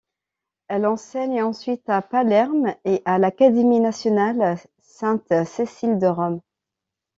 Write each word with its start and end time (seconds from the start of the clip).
Elle 0.67 0.87
enseigne 0.87 1.43
ensuite 1.43 1.87
à 1.87 2.01
Palerme 2.01 2.73
et 2.85 3.03
à 3.05 3.19
l'Académie 3.19 3.79
nationale 3.79 4.57
Sainte-Cécile 4.79 5.99
de 5.99 6.07
Rome. 6.07 6.41